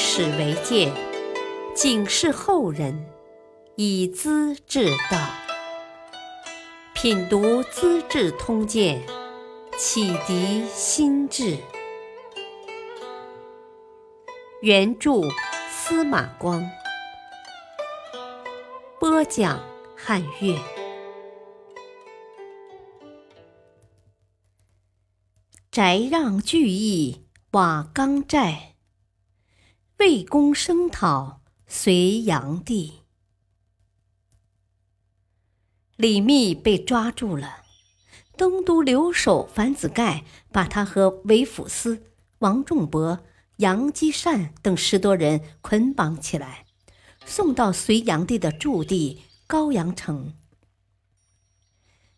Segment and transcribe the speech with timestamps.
[0.00, 0.92] 史为鉴，
[1.74, 3.04] 警示后人，
[3.74, 5.18] 以资治道。
[6.94, 9.02] 品读《资治通鉴》，
[9.76, 11.58] 启迪心智。
[14.62, 15.22] 原著
[15.68, 16.64] 司马光，
[19.00, 19.60] 播讲
[19.96, 20.56] 汉乐。
[25.72, 28.76] 翟让聚义瓦岗寨。
[29.98, 33.00] 魏公声讨隋炀帝，
[35.96, 37.64] 李密被抓住了。
[38.36, 43.24] 东都留守樊子盖把他和韦府司、王仲伯、
[43.56, 46.66] 杨基善等十多人捆绑起来，
[47.26, 50.32] 送到隋炀帝的驻地高阳城。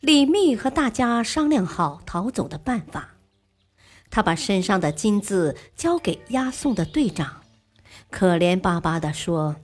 [0.00, 3.14] 李密和大家商量好逃走的办法，
[4.10, 7.41] 他把身上的金子交给押送的队长。
[8.12, 9.56] 可怜巴巴地说：“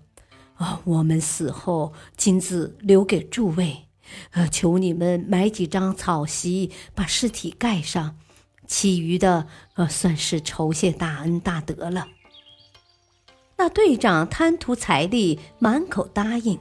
[0.56, 3.86] 啊，我们死后金子留给诸位，
[4.30, 8.16] 呃，求你们买几张草席，把尸体盖上，
[8.66, 12.08] 其余的呃，算是酬谢大恩大德了。”
[13.58, 16.58] 那队长贪图财力，满口答应，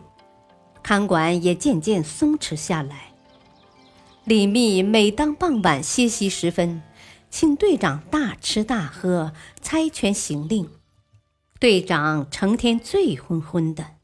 [0.84, 3.14] 看管也渐渐松弛下来。
[4.26, 6.82] 李密每当傍晚歇息时分，
[7.30, 9.32] 请队长大吃大喝，
[9.62, 10.70] 猜拳行令。
[11.60, 13.96] 队长成天醉昏昏的。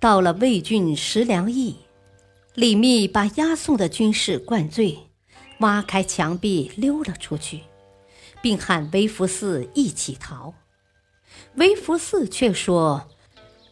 [0.00, 1.76] 到了魏郡食粮驿，
[2.54, 5.10] 李密把押送的军士灌醉，
[5.58, 7.60] 挖开墙壁溜了出去，
[8.40, 10.54] 并喊韦福寺一起逃。
[11.56, 13.10] 韦福寺却说：“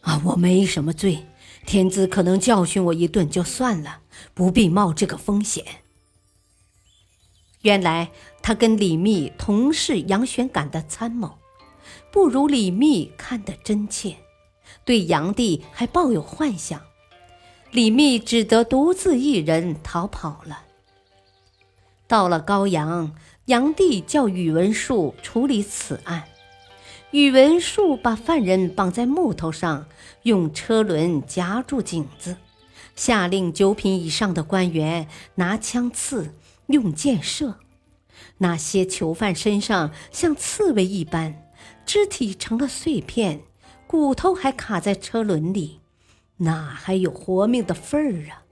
[0.02, 1.24] 啊，我没什么罪，
[1.64, 4.00] 天子可能教训我一顿就算了，
[4.34, 5.64] 不必冒这个风险。”
[7.62, 8.10] 原来
[8.42, 11.38] 他跟李密同是杨玄感的参谋。
[12.12, 14.16] 不如李密看得真切，
[14.84, 16.78] 对炀帝还抱有幻想，
[17.70, 20.64] 李密只得独自一人逃跑了。
[22.06, 23.14] 到了高阳，
[23.46, 26.24] 炀帝叫宇文述处理此案，
[27.12, 29.86] 宇文述把犯人绑在木头上，
[30.24, 32.36] 用车轮夹住颈子，
[32.94, 36.34] 下令九品以上的官员拿枪刺，
[36.66, 37.56] 用箭射，
[38.36, 41.48] 那些囚犯身上像刺猬一般。
[41.84, 43.42] 肢体成了碎片，
[43.86, 45.80] 骨头还卡在车轮里，
[46.38, 48.42] 哪还有活命的份儿啊？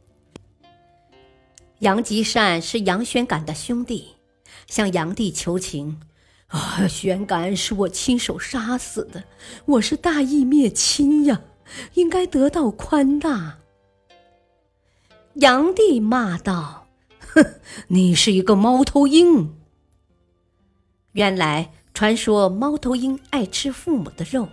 [1.78, 4.16] 杨吉善是杨玄感的兄弟，
[4.66, 6.00] 向杨帝求情
[6.48, 9.24] ：“啊，玄感是我亲手杀死的，
[9.64, 11.40] 我是大义灭亲呀，
[11.94, 13.58] 应该得到宽大。”
[15.34, 16.88] 杨帝骂道
[17.32, 17.54] ：“哼，
[17.88, 19.56] 你是一个猫头鹰！”
[21.12, 21.72] 原来。
[22.00, 24.48] 传说猫头鹰爱吃父母的肉，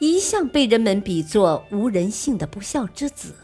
[0.00, 3.36] 一向被人们比作无人性的不孝之子。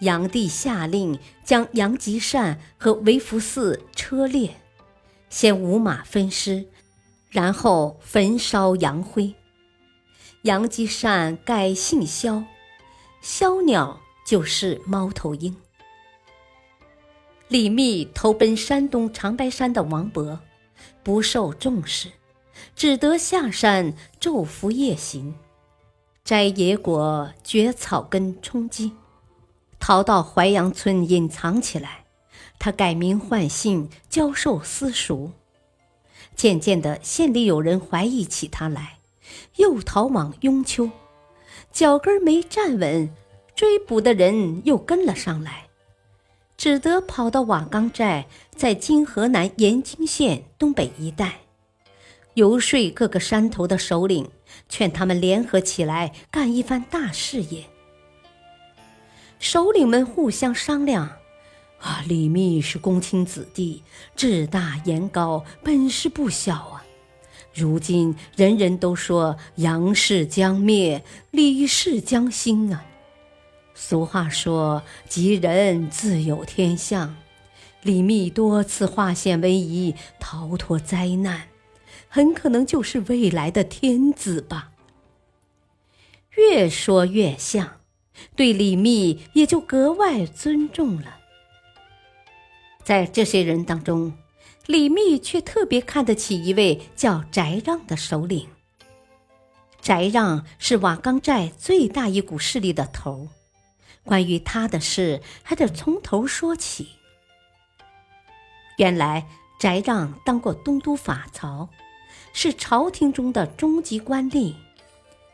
[0.00, 4.56] 炀帝下令将杨吉善和韦福寺车裂，
[5.28, 6.66] 先五马分尸，
[7.28, 9.32] 然后焚烧扬灰。
[10.42, 12.42] 杨吉善改姓萧，
[13.20, 15.56] 萧鸟就是猫头鹰。
[17.46, 20.36] 李密投奔山东长白山的王勃。
[21.02, 22.10] 不受重视，
[22.74, 25.34] 只得下山昼伏夜行，
[26.24, 28.92] 摘野果、掘草根充饥，
[29.78, 32.04] 逃到淮阳村隐藏起来。
[32.58, 35.32] 他改名换姓，教授私塾。
[36.36, 38.98] 渐渐的，县里有人怀疑起他来，
[39.56, 40.90] 又逃往雍丘，
[41.72, 43.14] 脚跟没站稳，
[43.54, 45.69] 追捕的人又跟了上来。
[46.60, 51.38] 只得跑到瓦岗寨，在今河南延津县东北一带，
[52.34, 54.28] 游说各个山头的首领，
[54.68, 57.64] 劝他们联合起来干一番大事业。
[59.38, 61.08] 首领们互相商量
[61.80, 63.82] ：“啊，李密是公卿子弟，
[64.14, 66.84] 志大言高，本事不小啊。
[67.54, 72.84] 如今人人都说杨氏将灭，李氏将兴啊。”
[73.82, 77.16] 俗话说：“吉人自有天相。”
[77.82, 81.48] 李密多次化险为夷，逃脱灾难，
[82.06, 84.72] 很可能就是未来的天子吧。
[86.36, 87.78] 越说越像，
[88.36, 91.16] 对李密也就格外尊重了。
[92.84, 94.12] 在这些人当中，
[94.66, 98.46] 李密却特别看得起一位叫翟让的首领。
[99.80, 103.39] 翟让是瓦岗寨最大一股势力的头儿。
[104.04, 106.88] 关于他的事，还得从头说起。
[108.76, 109.26] 原来
[109.58, 111.68] 翟让当过东都法曹，
[112.32, 114.54] 是朝廷中的中级官吏，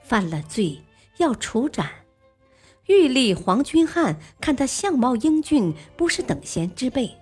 [0.02, 0.82] 犯了罪
[1.18, 1.90] 要处斩。
[2.86, 7.16] 御吏黄君汉看他相貌英俊，不是等闲之辈，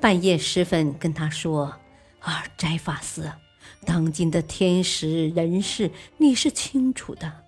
[0.00, 1.74] 半夜时分跟他说
[2.20, 3.32] ：“啊，翟法师，
[3.84, 7.44] 当今的天时人事你是清楚的，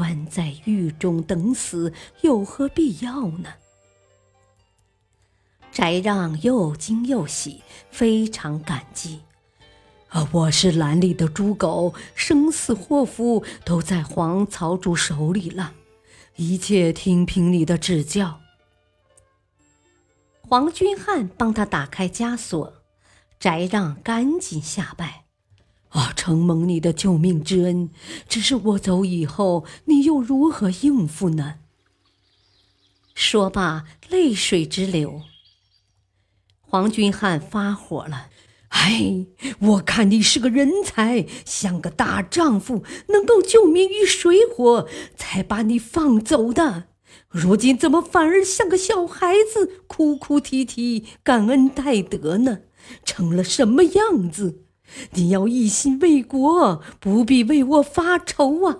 [0.00, 1.92] 关在狱中等死
[2.22, 3.52] 有何必要呢？”
[5.70, 7.60] 翟让又惊又喜，
[7.90, 9.20] 非常感激。
[10.08, 15.74] 啊，我是蓝里的猪狗，生死祸福都在黄草主手里了，
[16.36, 18.40] 一切听凭你的指教。
[20.48, 22.72] 黄君汉帮他打开枷锁，
[23.38, 25.19] 翟让赶紧下拜。
[25.90, 27.90] 啊，承蒙你的救命之恩，
[28.28, 31.56] 只是我走以后，你又如何应付呢？
[33.14, 35.22] 说罢，泪水直流。
[36.60, 38.28] 黄君汉发火了。
[38.68, 39.26] 哎，
[39.58, 46.84] 我看你是个人才，像个大丈夫，能够救民于水火，才把你放走的。
[47.28, 52.60] 如今怎么反而像个小孩子，哭哭啼啼，感恩戴德呢？
[53.04, 54.62] 成了什么样子？
[55.12, 58.78] 你要一心为国，不必为我发愁啊！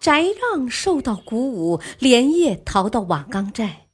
[0.00, 3.86] 翟让受到鼓舞，连夜逃到瓦岗寨。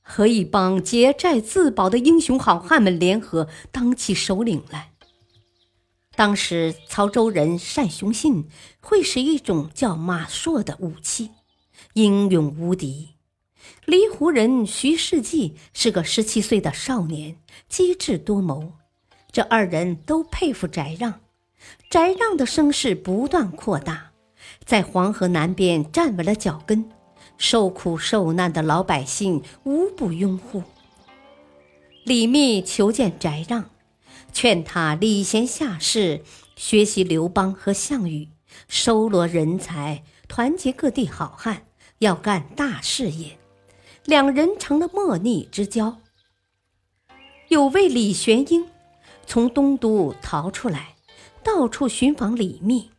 [0.00, 4.92] 和一帮劫寨自保的英雄好汉们联合，当起首领来。
[6.16, 8.48] 当时曹州人单雄信
[8.80, 11.30] 会使一种叫马槊的武器，
[11.92, 13.10] 英勇无敌。
[13.84, 17.36] 离湖人徐世绩是个十七岁的少年，
[17.68, 18.72] 机智多谋。
[19.30, 21.20] 这二人都佩服翟让，
[21.90, 24.12] 翟让的声势不断扩大，
[24.64, 26.90] 在黄河南边站稳了脚跟。
[27.36, 30.64] 受苦受难的老百姓无不拥护。
[32.04, 33.70] 李密求见翟让，
[34.32, 36.24] 劝他礼贤下士，
[36.56, 38.30] 学习刘邦和项羽，
[38.66, 41.62] 收罗人才，团结各地好汉，
[41.98, 43.38] 要干大事业。
[44.04, 45.98] 两人成了莫逆之交。
[47.48, 48.66] 有位李玄英
[49.28, 50.94] 从东都逃出来，
[51.44, 52.90] 到处寻访李密，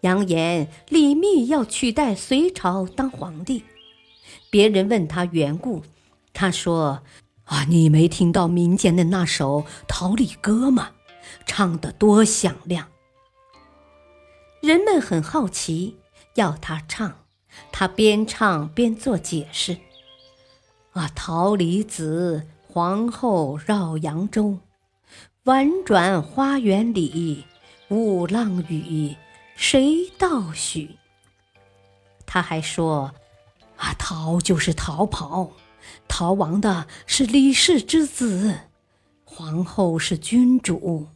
[0.00, 3.62] 扬言李密要取代隋朝当皇帝。
[4.48, 5.82] 别人问他缘故，
[6.32, 7.02] 他说
[7.44, 10.92] ：“啊，你没听到民间的那首桃李歌吗？
[11.44, 12.88] 唱得多响亮。”
[14.62, 15.98] 人们很好奇，
[16.36, 17.18] 要他唱，
[17.70, 19.76] 他边唱边做解释
[20.92, 24.58] ：“啊，桃李子，皇后绕扬州，
[25.46, 27.44] 婉转花园里，
[27.90, 29.14] 雾浪雨，
[29.54, 30.96] 谁道许？”
[32.26, 33.12] 他还说。
[33.76, 35.52] 啊，逃就是逃跑，
[36.08, 38.58] 逃亡的是李氏之子，
[39.24, 41.06] 皇后是君主。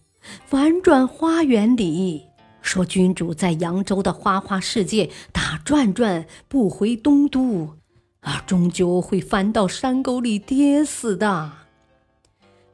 [0.51, 2.27] 婉转花园里，
[2.63, 7.77] 说君主在扬州的花花世界打转转，不回东都，
[8.21, 11.51] 啊，终究会翻到山沟里跌死的。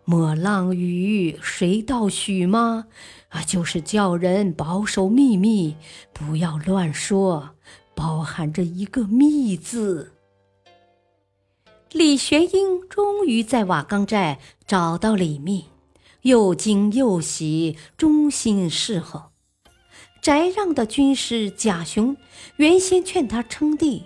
[0.09, 2.87] 莫浪语，谁道许吗？
[3.31, 5.77] 啊，就是叫人保守秘密，
[6.13, 7.51] 不要乱说。
[7.97, 10.13] 包含着一个“密”字。
[11.91, 15.65] 李玄英终于在瓦岗寨找到李密，
[16.23, 19.31] 又惊又喜，衷心侍候。
[20.23, 22.17] 翟让的军师贾雄
[22.57, 24.05] 原先劝他称帝，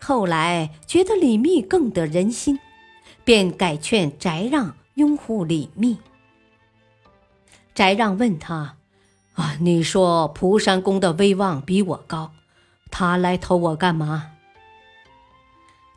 [0.00, 2.58] 后来觉得李密更得人心，
[3.22, 5.98] 便改劝翟让拥护李密。
[7.74, 8.76] 翟让问他
[9.36, 12.32] ：“啊，你说蒲山公的威望比我高？”
[12.90, 14.32] 他来投我干嘛？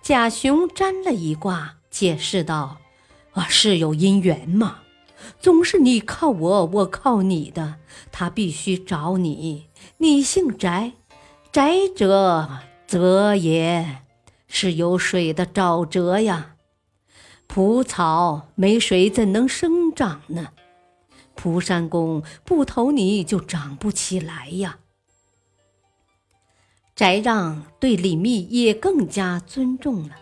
[0.02, 2.80] 贾雄占了一卦，解释道
[3.32, 4.80] ：“啊，是有姻缘嘛，
[5.40, 7.76] 总是你靠我，我靠你的。
[8.12, 9.68] 他必须找你。
[10.00, 10.92] 你姓翟，
[11.54, 14.04] 翟者泽也，
[14.48, 16.56] 是有水的沼泽呀。
[17.52, 20.50] 蒲草没水怎能生长呢？
[21.34, 24.78] 蒲山公不投你就长不起来呀。”
[26.96, 30.16] 翟让对李密也更加尊重了，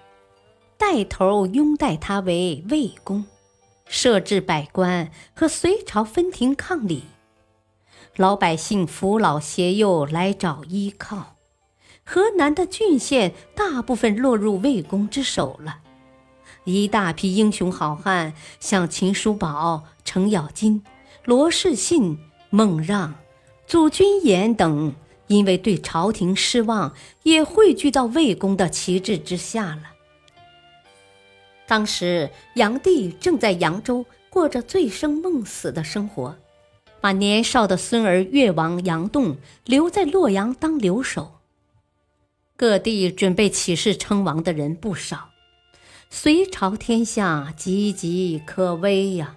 [0.78, 3.26] 带头拥戴他为魏公，
[3.86, 7.04] 设置百官和隋朝分庭抗礼，
[8.16, 11.36] 老百姓扶老携幼来找依靠，
[12.06, 15.82] 河南的郡县大部分落入魏公之手了，
[16.68, 20.84] 一大批英雄好汉，像秦叔宝、程咬金、
[21.24, 22.20] 罗士信、
[22.50, 23.16] 孟让、
[23.66, 24.94] 祖君言等。
[25.28, 26.94] 因为对朝廷失望，
[27.24, 29.84] 也汇聚到魏公的旗帜之下了。
[31.68, 36.38] 当时，炀帝正在扬州过着醉生梦死的生活，
[37.02, 41.40] 把年少的孙儿越王杨栋留在洛阳当留守。
[42.56, 45.30] 各地准备起事称王的人不少，
[46.10, 49.36] 隋朝天下岌岌可危呀。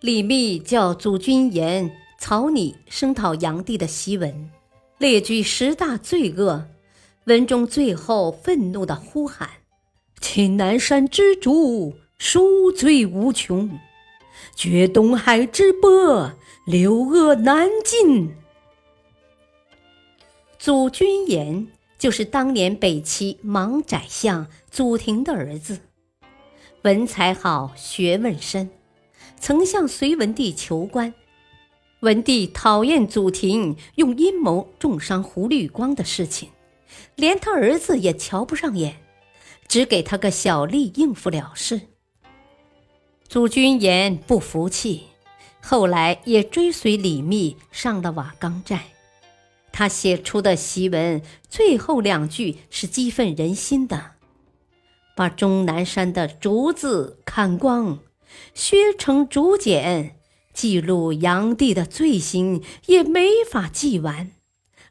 [0.00, 4.50] 李密叫祖君言草拟声讨炀帝的檄文，
[4.98, 6.68] 列举十大罪恶，
[7.24, 9.48] 文中最后愤怒的呼喊
[10.20, 13.78] ：“擒南山之主，赎罪无穷。”
[14.56, 16.32] 绝东海之波，
[16.66, 18.34] 流恶难尽。
[20.58, 21.68] 祖君言
[22.02, 25.78] 就是当年北齐莽宰相祖庭的儿子，
[26.82, 28.70] 文才好，学问深，
[29.38, 31.14] 曾向隋文帝求官。
[32.00, 36.50] 文帝讨厌祖庭用阴谋重伤胡律光的事情，
[37.14, 38.96] 连他儿子也瞧不上眼，
[39.68, 41.82] 只给他个小吏应付了事。
[43.28, 45.04] 祖君言不服气，
[45.60, 48.86] 后来也追随李密上了瓦岗寨。
[49.72, 54.12] 他写出的檄文最后两句是激愤人心的
[55.16, 58.00] ：“把终南山的竹子砍光，
[58.54, 60.16] 削成竹简，
[60.52, 64.32] 记录炀帝的罪行也没法记完，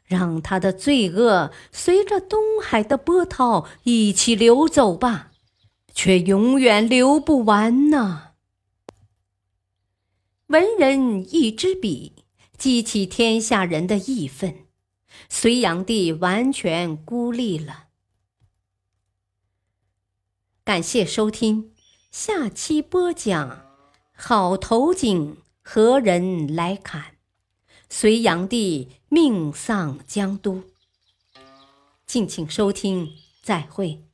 [0.04, 5.30] 让他的罪恶随着东海的波涛一起流走吧，
[5.94, 8.30] 却永远流不完呐。”
[10.48, 12.12] 文人一支笔，
[12.58, 14.66] 激起天下人的义愤，
[15.34, 17.88] 隋炀帝完全孤立了。
[20.62, 21.72] 感谢收听，
[22.10, 23.64] 下期播讲：
[24.12, 27.16] 好头颈何人来砍？
[27.88, 30.64] 隋炀帝命丧江都。
[32.06, 33.08] 敬请收听，
[33.42, 34.04] 再会。